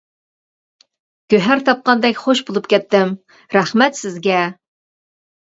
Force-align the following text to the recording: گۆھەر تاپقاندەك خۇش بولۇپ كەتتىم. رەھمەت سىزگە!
گۆھەر 1.33 1.61
تاپقاندەك 1.67 2.21
خۇش 2.23 2.41
بولۇپ 2.47 2.71
كەتتىم. 2.73 3.13
رەھمەت 3.57 4.01
سىزگە! 4.03 4.43